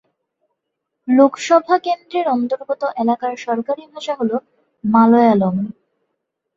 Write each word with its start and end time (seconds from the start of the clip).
লোকসভা 1.07 1.75
কেন্দ্রের 1.85 2.25
অন্তর্গত 2.27 2.81
এলাকার 2.95 3.33
সরকারি 3.37 3.83
ভাষা 3.93 4.13
হল 4.19 4.31
মালয়ালম। 4.83 5.55